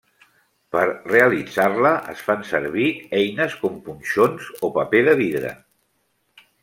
Per 0.75 0.85
realitzar-la, 0.91 1.91
es 2.13 2.23
fan 2.29 2.41
servir 2.53 2.87
eines 3.19 3.59
com 3.67 3.75
punxons 3.91 4.49
o 4.69 4.71
paper 4.79 5.05
de 5.11 5.15
vidre. 5.21 5.53